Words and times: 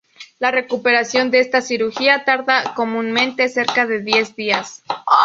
La 0.39 0.49
recuperación 0.49 1.29
de 1.29 1.41
esta 1.41 1.61
cirugía 1.61 2.25
tarda 2.25 2.73
comúnmente 2.73 3.47
cerca 3.49 3.85
de 3.85 3.99
diez 4.01 4.35
días. 4.35 4.81